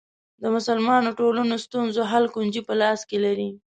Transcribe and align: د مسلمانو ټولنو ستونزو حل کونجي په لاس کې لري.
د 0.41 0.43
مسلمانو 0.55 1.15
ټولنو 1.19 1.55
ستونزو 1.65 2.01
حل 2.11 2.25
کونجي 2.35 2.61
په 2.67 2.73
لاس 2.81 2.99
کې 3.09 3.17
لري. 3.25 3.49